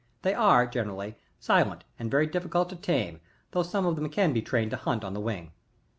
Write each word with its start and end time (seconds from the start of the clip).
They 0.23 0.33
are, 0.33 0.65
generally, 0.65 1.15
silent 1.39 1.83
and 1.99 2.09
very 2.09 2.25
difficult 2.25 2.69
to 2.71 2.75
tame, 2.75 3.19
although 3.53 3.69
some 3.69 3.85
of 3.85 3.95
them 3.97 4.09
can 4.09 4.33
be 4.33 4.41
trained 4.41 4.71
to 4.71 4.77
hunt 4.77 5.03
on 5.03 5.13
the 5.13 5.21
wing. 5.21 5.51